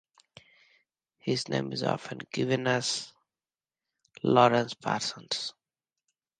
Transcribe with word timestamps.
His 1.19 1.47
name 1.47 1.71
is 1.71 1.83
often 1.83 2.17
given 2.31 2.65
as 2.65 3.13
Laurence 4.23 4.73
Parsons. 4.73 5.53